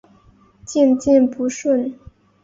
[0.65, 1.93] 渐渐不顺